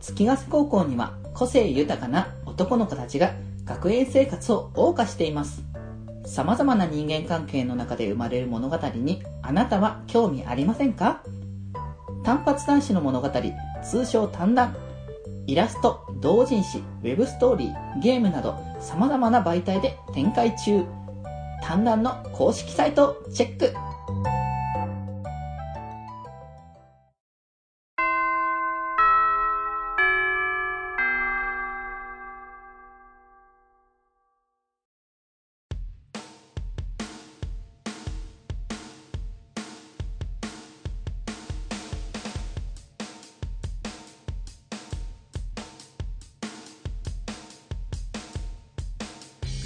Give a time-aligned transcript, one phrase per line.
[0.00, 3.32] 月ヶ瀬高校には個性豊かな男の子たちが
[3.64, 5.62] 学園生活を謳歌しています。
[6.26, 11.22] 様々な人間関係の中で生まれる物語にあなたは興味ありませんか？
[12.24, 13.30] 単発男子の物語、
[13.82, 14.76] 通称単談。
[15.46, 20.84] イラスト、同人誌、ウェブストーリー、ゲームなど様々な媒体で展開中。
[21.62, 23.74] 単談の公式サイトをチェック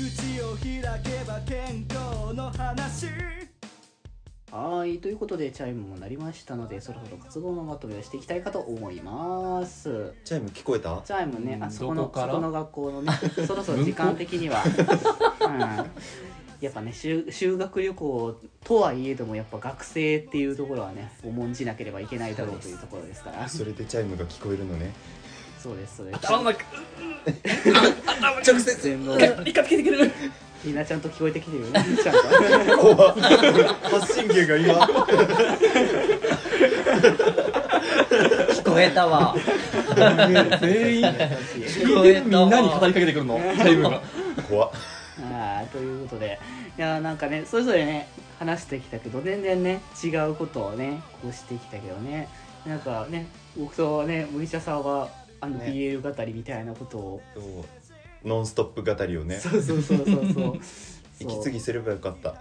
[0.02, 3.06] 口を開けば健康の話。
[4.50, 10.12] はい、ということでチャイムも鳴りましたので、そろそろ活動のまとめをしていきたいかと思います。
[10.24, 11.00] チャイム聞こえた？
[11.04, 12.32] チャイムね、あそこのどこから？
[12.32, 13.12] そこの学校のね、
[13.46, 14.64] そろそろ時間的には、
[15.40, 15.48] う？
[15.48, 15.60] ん、
[16.60, 23.48] やっぱね修修学旅行とはいえどもやっぱ学生っていうところはね重んじなければいけないだろうというところですから。
[23.48, 24.92] それでチャイムが聞こえるのね
[25.62, 26.18] そうですそうです。
[26.18, 26.64] 頭の中
[28.46, 30.10] 直接全部理科つけてくれる
[30.64, 32.14] みんなちゃんと聞こえてきてるよねちゃん
[32.66, 34.86] と怖っ発信源が今
[38.54, 39.34] 聞こえたわ
[40.60, 44.00] 全員聞こえたみんなに語りかけてくるのタイムが
[44.48, 44.70] 怖っ
[45.20, 46.38] あということで
[46.78, 52.28] いやなんかねそれぞれね話してきたけど全然ね違うことをねこうしてきたけどね
[52.66, 55.08] なんかね僕とね麦茶さんは
[55.42, 55.66] あのね。
[55.66, 58.28] BL 語りみたいなことを、そう。
[58.28, 59.36] ノンストップ語りをね。
[59.38, 60.58] そうそうそうそうそう。
[61.18, 62.30] 息継ぎすればよかった。
[62.30, 62.34] っ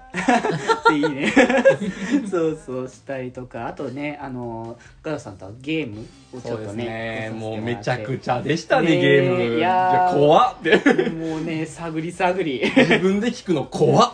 [0.87, 1.33] ていいね。
[2.29, 3.67] そうそうしたりとか。
[3.67, 7.31] あとねあのガラさんとはゲームをちょっとねね。
[7.35, 9.57] もうめちゃくちゃでしたねねゲーム。
[9.57, 10.15] いやー。
[10.15, 10.55] 怖っ。
[10.59, 12.61] ってもうね探り探り。
[12.75, 14.11] 自分で聞くの怖っ。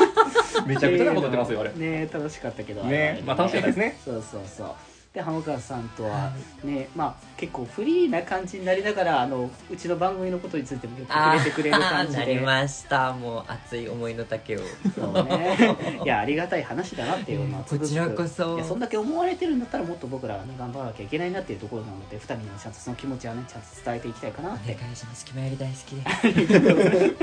[0.66, 1.72] めちゃくちゃなこと言ってますよあれ。
[1.74, 2.82] ね楽しかったけど。
[2.84, 3.98] ねまあ楽しかったですね。
[4.04, 6.32] そうそうそうで浜川さんとは
[6.64, 13.12] ねまあ結構フリーな感じになりながらあのうちの番組のことについてもよく触れてくれる感じ なりでました。
[13.12, 14.60] もう熱い思いの丈を。
[14.92, 15.76] そうね。
[16.04, 18.56] いやありがたい話だなっていうのは つくづくこちらこそ。
[18.56, 24.74] いやそんだけ思われてるんだったらもっと僕らはね頑張らなきゃいけないなっていうところなので2人にもちゃんとその気持ちはねちゃんと伝えていきたいかなおって。
[24.74, 24.96] 願い。
[24.96, 27.14] します決まり大好きで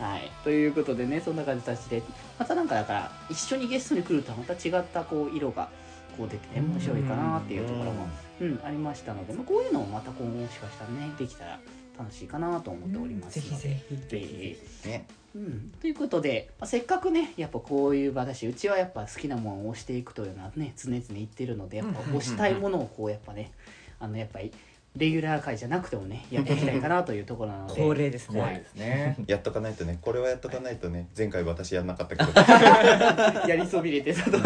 [0.00, 2.02] はい、ということでねそんな感じで。
[2.38, 5.68] またなんかだから一緒にゲストに来るとまた違ったこう色が
[6.16, 8.06] こう出てね面白いかなっていうところも、
[8.40, 11.58] うん、ありましたので、まあ、こういうのもまた今後もしかしたらねできたら
[11.98, 14.88] 楽しいかなと思っておりますので、ぜひぜひぜひ。
[14.88, 23.50] ねうん、ということで、まあ、せっかくねやっぱこういう場だしうちはやっぱ好きなものを押していくというのはね常々言ってるのでやっぱ押したいものをこうやっぱね
[23.98, 24.52] あのやっぱり
[24.96, 27.80] レギュラー会じゃなくてもねやっていきたいかなというところなので。
[27.80, 28.40] 恒例ですね。
[28.40, 29.16] 怖いですね。
[29.26, 29.98] やっとかないとね。
[30.02, 31.08] これはやっとかないとね。
[31.16, 32.30] 前回私やんなかったけど。
[33.48, 34.38] やりそびれてたと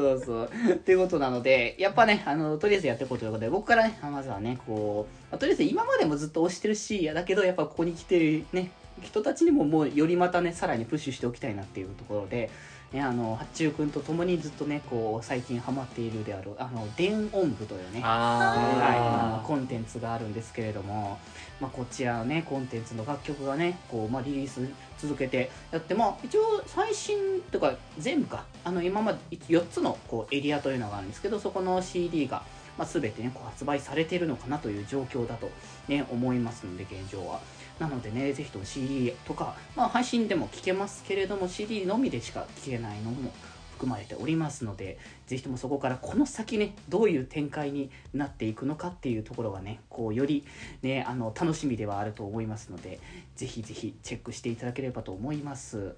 [0.00, 0.76] そうそう。
[0.78, 8.70] ということなのでやっぱねあのとりあえずやっていこうということで僕からねまずはねこう、まあとりあえず今までもずっと推してるしやだけどやっぱここに来てるね
[9.02, 12.50] 人たちにももうよりまたねさらにプッシュしておきたいなっていうところで、
[12.92, 21.18] ね、あの八中君と共にずっとねこう最近ハマっているであるあの電音部というねはい、あのあコンテンツがあるんですけれども、
[21.60, 24.66] まあ、こちらのねコンテンツの楽曲がねこう、まあ、リリース
[24.98, 29.18] 続けてやってまあ一応最新とか全部かあの今まで
[29.48, 32.42] 4つのこうエリアというのがあるんですけどそこの CD が、
[32.78, 35.50] まあ、全てねこう発売されているのかなという状況だと、
[35.88, 37.40] ね、思いますので現状は。
[37.78, 43.30] なのでね、ぜひとも CD とか、まあ、配信でも聴けますけれども CD のみでしか聴けないのも
[43.78, 50.44] 含まれておりますのでぜひともそこからこの先ねどういう展開になっていくのかっていうところがねこうより
[50.82, 52.98] ねあの楽しみではあると思いますので
[53.36, 55.94] ぜひぜひチェックしていただければと思います。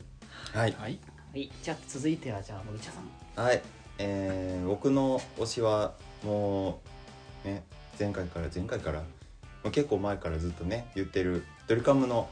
[0.53, 0.73] はい。
[0.79, 0.99] はい。
[1.33, 1.51] はい。
[1.63, 3.43] じゃあ続いてはじゃあ森茶さん。
[3.43, 3.63] はい。
[3.99, 5.95] えー、僕の推しは
[6.25, 6.81] も
[7.45, 7.63] うね
[7.99, 9.05] 前回から前回からも
[9.67, 12.29] う結構前からずっとね言ってるドリカムの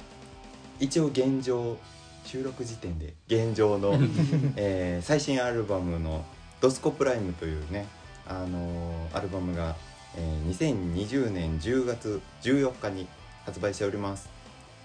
[0.80, 1.76] 一応現状
[2.24, 3.98] 収録時点で現状の、
[4.56, 6.24] えー最新アルバムの
[6.60, 7.86] 「ドスコプライム」というね、
[8.26, 9.76] あのーアルバムが、
[10.14, 13.08] えー2020年10月14日に
[13.46, 14.28] 発売しております。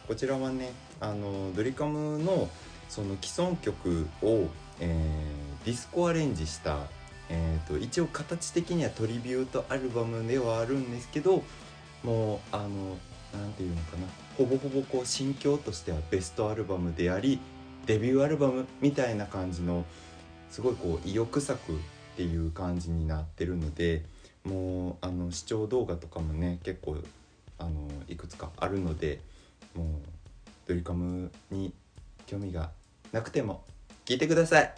[0.08, 2.50] こちらはね、あのードリカムの
[2.88, 4.48] その既存曲を、
[4.80, 6.88] えーディスコアレンジした、
[7.34, 11.44] えー、と一応形的にはトリビュートアルバムではあるんですけど
[12.04, 12.70] もうあの
[13.34, 14.06] なんていうのかな。
[14.38, 17.40] ほぼほぼこう心境としてはベストアルバムであり
[17.86, 19.86] デビューアルバムみたいな感じの
[20.50, 21.76] すごいこう意欲作っ
[22.16, 24.04] ていう感じになってるので
[24.44, 26.98] もうあの視聴動画とかもね結構
[27.60, 27.72] あの
[28.08, 29.20] いくつかあるので
[29.76, 29.88] もう
[30.68, 31.74] ドリカムに
[32.26, 32.72] 興味が
[33.12, 33.64] なくても
[34.06, 34.74] 聞いてください。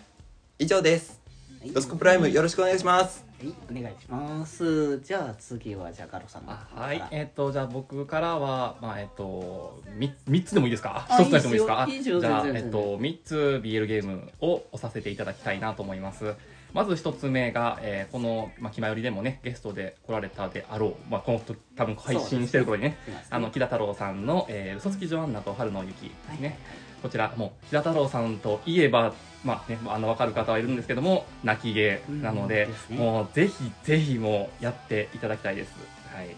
[0.59, 1.24] 以上です。
[1.73, 3.23] ドスコプライムよろしくお願いします。
[3.41, 4.99] はいお願いします。
[5.01, 7.03] じゃあ次はじゃあガロさんのあはい。
[7.11, 11.05] えっ、とじゃあ僕からはまあえっ、とみ三つでもいいですか？
[11.09, 11.85] あ一つ出してもいいですか？
[11.89, 12.19] いいですよ。
[12.21, 16.33] じゃあ全然えっ、と三つ BL ゲームを押させていただきたいなと思います
[16.75, 26.59] まず一つ目が、えーこの、まあ、気まよりでもねゲストで来られたであろう、まあ、このと多分配信してる頃にねすいませんあの木田太郎さんの、えー、嘘つきジョアンナと春の雪ですね、
[27.01, 29.13] こちらもう木田太郎さんといえば
[29.45, 35.71] まあねあの分かる方はいるんですけども泣き芸なので,、うもうぜひぜひもうやっていただきたいです。
[36.13, 36.35] はい、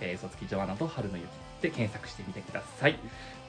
[0.00, 1.26] えー、嘘つきジョアンナと春の雪
[1.60, 2.98] で検索してみてください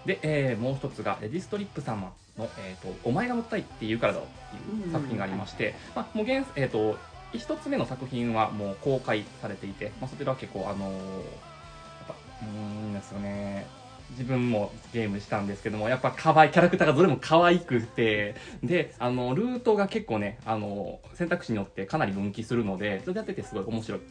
[0.05, 6.97] で、えーもう一つがレディストリップ様の、えーと「お前が乗ったいって言うからだろ」っていう作品がありまして、まあ、もう現、えー、と
[7.33, 12.50] 一つ目の作品はもう公開されていて、まあ、そちらは結構あのーやっぱうー
[12.89, 13.65] んですよね。
[14.11, 24.05] 自分もゲームしたんですけどもやっぱ可愛いキャラクターがどれも可愛くてであのルートが結構ねあの選択肢によってかなり分岐するのでそれでやっててすごい面白く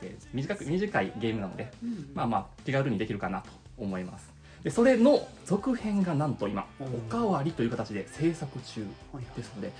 [0.00, 2.10] て短く短いゲームなのでうん。
[2.14, 4.32] まあまあ気軽にできるかなと思います
[4.64, 6.86] でそれの続編がなんと今うん。
[6.86, 9.72] おかわりという形で制作中はいですので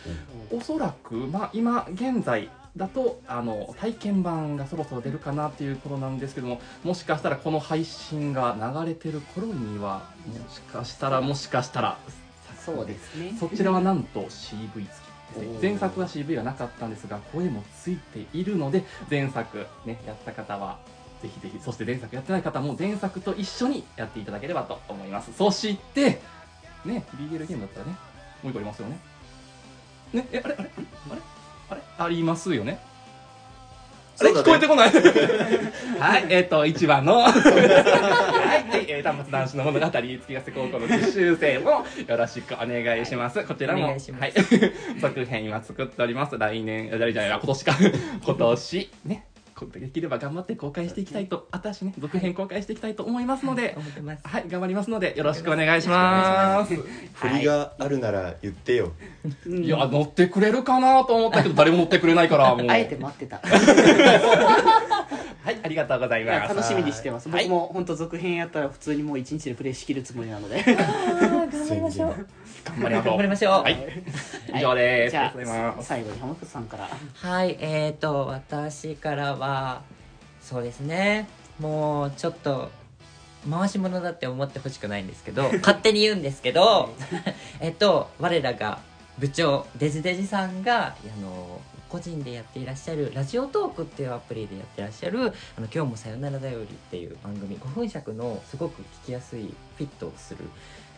[0.53, 11.99] おそらく、まあ、今現在だとあの体験版がそろそろ出るかなっていう頃なんですけどももしかしたらこの配信が流れてる頃にはもしかしたらもしかしたら
[12.65, 13.37] そうですね。
[13.39, 15.03] そちらはなんと CV 付きです
[15.37, 15.53] おー。
[15.53, 20.79] ね前作は CV がなかったんですが声もついているので前作ねやった方は
[21.25, 25.32] ぜひぜひそして前作やってない方も前作と一緒にやっていただければと思います。
[25.32, 26.21] そして
[26.85, 27.93] ね BL ゲームだったらね
[28.43, 28.99] もう一個ありますよね。
[30.12, 31.21] ねえあれあれあれ
[31.71, 32.79] あれありますよね。
[34.21, 34.41] あれね。
[34.41, 34.91] 聞こえてこない。
[35.99, 37.32] はい、えっ、と、1番の、はい、
[38.88, 41.85] えー、端末男子の物語、月ヶ瀬高校の実習生もよ
[42.17, 43.43] ろしくお願いします。
[43.44, 43.99] こちらも、いはい、
[45.00, 46.37] 続編今作っております。
[46.37, 47.77] 来年、あじゃじゃ今年か、
[48.25, 49.34] 今年、ね、こ
[49.73, 54.21] できれば頑張って公開していきたいと、私ね、続編公開していきたいと思いますので、思ってます。
[54.25, 56.75] はい、頑張りますので、よろしくお願いします。
[57.15, 58.93] 振りがあるなら言ってよ。
[59.47, 62.67] うんいや、乗ってくれるかなと思ったけど、誰も乗ってくれないから、もう。
[62.69, 63.41] あえて待ってた
[65.44, 66.55] はい、ありがとうございいやます。
[66.55, 67.29] 楽しみにしてます。
[67.29, 67.49] はい。
[67.49, 70.62] 僕も本当続編やったら普通にもう一日でプレイしきるつもりなので。
[70.64, 72.14] 頑張りましょう。
[72.64, 73.05] 頑張りましょう。
[73.05, 73.52] 頑張りましょう。
[73.62, 74.02] はい、
[74.56, 75.11] 以上です。
[75.11, 75.79] じゃありがとうございます。
[75.81, 76.88] あ最後に浜口さんから。
[76.88, 79.82] はいえーと私からは
[80.41, 81.29] そうですね。
[81.61, 82.70] もうちょっと
[83.50, 86.94] 回し物だって思ってほしくないんですけど 勝手に言うんですけど
[87.61, 88.79] えっと我らが
[89.19, 91.61] 部長デジデジさんがあの
[91.94, 100.38] 個人でやっていらっしゃるラジオトークっていうアプリでやってらっしゃる「あの今日もさよならだより」っていう番組5分尺のすごく聞きやすいフィットをする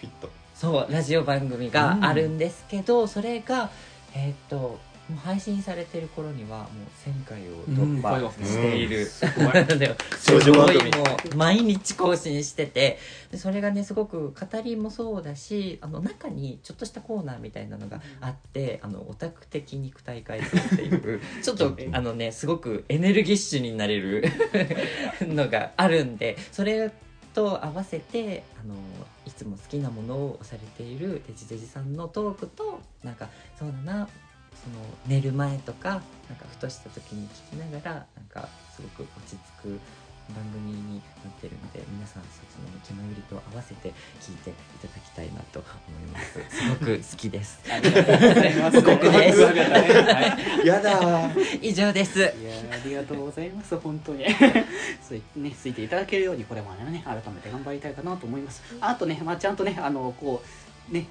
[0.01, 0.31] フィット。
[0.55, 3.69] そうラジオ番組があるんですけど、それが
[4.15, 4.79] えーっと
[5.09, 6.69] もう配信されてる頃にはもう
[7.09, 9.07] 1000回を突破している、
[9.79, 12.99] でもすごいもう毎日更新してて
[13.31, 24.25] でそれがねすごく語りもそうだしあの中にちょっとしたコーナーみたいなのがあってあのオタク的肉体改造っていう ちょっとあのねすごくエネルギッシュになれる
[25.23, 26.91] のがあるんでそれ
[27.33, 28.75] と合わせてあの
[29.27, 34.09] いつも好きなものをされているデジデジさんのトークとなんかそうだな
[34.63, 39.81] その寝る前とかなんかふとした時に聞きながらなんかすごく落ち着く
[40.35, 45.67] 番組になってるので皆さんそっちの気まよりと合わせて聞いていただきたいなと思
[46.01, 46.33] います。
[46.51, 47.61] すごく好きです。
[47.71, 48.81] ありがとうございます。
[48.83, 49.41] 報告です。
[49.45, 51.59] はいやだー。
[51.63, 52.19] 以上です。
[52.19, 53.77] いやーありがとうございます。
[53.77, 54.27] 本当に。
[55.07, 58.63] そうねついていただけるようにこれまでね改めて頑張りたいかなと思います。
[58.81, 61.07] あとねまあちゃんとねあのこうね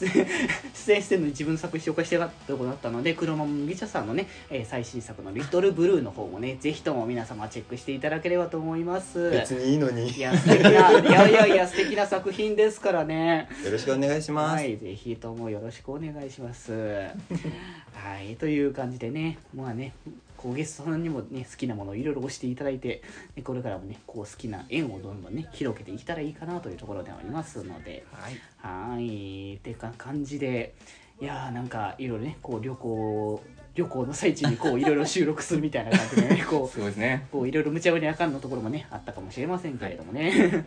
[0.00, 0.26] 出演
[0.74, 9.30] 出演してるのに自分の作品紹介してなかったところだったので黒間麦茶さんのね、えー最新作の「リトルブルー」の方もねぜひとも皆様チェックしていただければと思います。
[9.30, 10.10] 別にいいのに。
[10.10, 13.48] いや素敵ないやいやいや素敵な作品ですからね。
[13.64, 16.72] よろしくお願いします、はい、ぜひともよろしくお願いします。
[16.72, 19.92] はい、という感じでね、まあね、
[20.38, 23.02] こうゲストさんにもね、好きなものをいろいろ押していただいて、
[23.36, 28.94] ねこれからもね、こう好きな縁をどんどんね、広げていけたらいいかなというところではありますので、はい。
[28.94, 30.74] はい、ってか感じで、
[31.20, 33.42] いやーなんかいろいろね、こう旅行、
[33.74, 37.26] 旅行の最中にこういろいろ収録するみたいな感じでね、 こうすごいですね。
[37.32, 40.64] こういろいろ無茶ぶりあかんのところもねあったかもしれませんけれどもね、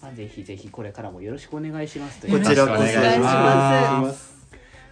[0.00, 4.39] まあ、ぜひぜひこれからもよろしくお願いしますというこちらこそよろしくお願いします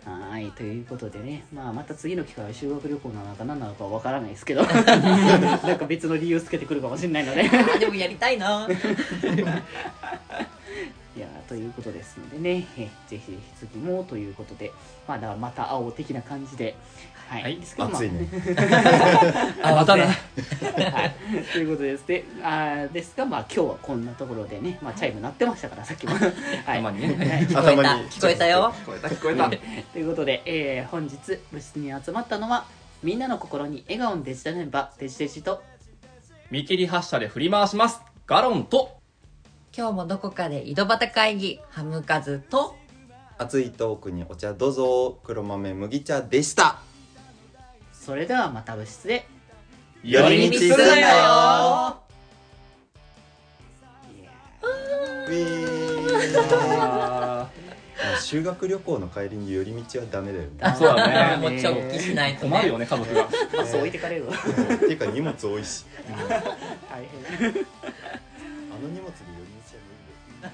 [0.05, 7.49] はいはい、ということでね、まあ、また次の機会は修学旅行なのか何なのかわからないですけど なんか別の理由つけてくるかもしれないので。
[7.79, 8.69] でもやりたいな。
[8.69, 9.63] や
[11.49, 12.67] ということですのでね。
[12.77, 14.71] えぜひ次もということで。
[15.07, 16.77] まあだからまた青的な感じで。
[17.29, 17.57] はい、はい。
[17.57, 17.99] ですけどまあ。
[17.99, 18.29] 暑いね。
[19.63, 21.15] あまたなはい、
[21.53, 22.07] ということです。
[22.07, 26.15] であーですがまあ今日はこんなところでね、まあ、チャイム鳴ってましたからさっきも。
[26.15, 26.33] はい。
[26.65, 27.27] たまにね。
[27.27, 27.47] はい。
[27.47, 27.93] 聞こえた。
[27.93, 28.75] 頭に聞こえたよ。
[28.85, 29.09] 聞こえた。
[29.09, 29.51] 聞こえた
[29.93, 31.17] ということで、えー本日
[31.51, 32.67] 部室に集まったのは
[33.03, 35.63] みんなの心に笑顔のデジタルメンバーデジデジと。
[36.51, 38.01] 見切り発車で振り回します。
[38.27, 38.98] ガロンと
[39.77, 42.75] 今日もどこかで井戸端会議ハムカズと。
[43.39, 45.19] 熱いトークにお茶どうぞ。
[45.23, 46.81] 黒豆麦茶でした。
[47.93, 49.27] それではまた部室で。
[50.03, 51.97] 寄り道するなよ。
[54.63, 56.41] ウィー
[56.81, 57.49] あ
[58.01, 60.51] まあ修学旅行の帰りに寄り道はダメだよね。
[60.59, 61.37] ーそうだね。
[61.37, 63.29] もう直帰しないーと困るよね家族が。
[63.57, 64.27] バス置いてかれる。
[64.27, 65.85] わっていうか荷物多いし。
[66.89, 67.05] 大
[67.39, 67.67] 変
[68.79, 69.91] あの荷物で寄り道は無
[70.41, 70.51] 理よ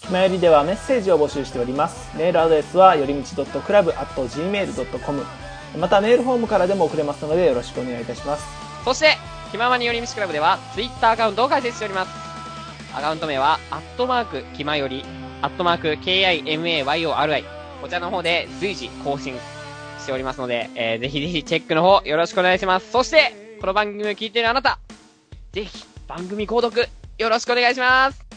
[0.00, 5.24] ひまよりではメッセージを募集しておりますメールアドレスはよりみち .club.gmail.com
[5.78, 9.16] またメールフォームからでも送れますのでよろしくお願いいたしますそして、
[9.52, 12.10] 気ままに寄り道クラブでは、ツイッターアカウントを開設しております。
[12.96, 15.04] アカウント名は、アットマーク、気まより、
[15.40, 17.44] アットマーク、KIMAYORI。
[17.80, 19.34] こちらの方で随時更新
[20.00, 22.90] しておりますので、えー、ぜひぜひチェックの方よろしくお願いします。
[22.90, 24.80] そして、この番組を聞いているあなた、
[25.52, 28.31] ぜひ番組購読よろしくお願いします。